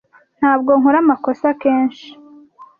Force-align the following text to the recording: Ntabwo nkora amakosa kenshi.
Ntabwo 0.39 0.71
nkora 0.79 0.97
amakosa 1.03 1.47
kenshi. 1.61 2.07